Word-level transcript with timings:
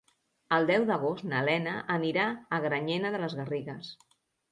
El 0.55 0.63
deu 0.69 0.85
d'agost 0.85 1.27
na 1.33 1.41
Lena 1.49 1.73
anirà 1.97 2.23
a 2.57 2.59
Granyena 2.65 3.13
de 3.17 3.21
les 3.25 3.37
Garrigues. 3.41 3.93